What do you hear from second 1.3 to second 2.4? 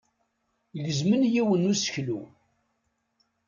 yiwen n useklu.